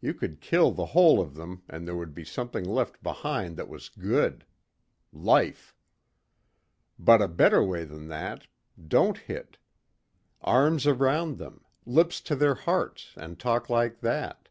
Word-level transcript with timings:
You 0.00 0.14
could 0.14 0.40
kill 0.40 0.70
the 0.70 0.86
whole 0.86 1.20
of 1.20 1.34
them 1.34 1.64
and 1.68 1.84
there 1.84 1.96
would 1.96 2.14
be 2.14 2.24
something 2.24 2.64
left 2.64 3.02
behind 3.02 3.56
that 3.56 3.68
was 3.68 3.88
good 3.88 4.46
Life. 5.12 5.74
But 6.96 7.20
a 7.20 7.26
better 7.26 7.60
way 7.60 7.82
than 7.82 8.06
that.... 8.06 8.46
Don't 8.80 9.18
hit. 9.18 9.58
Arms 10.42 10.86
around 10.86 11.38
them, 11.38 11.64
lips 11.84 12.20
to 12.20 12.36
their 12.36 12.54
hearts 12.54 13.14
and 13.16 13.36
talk 13.36 13.68
like 13.68 13.98
that. 13.98 14.48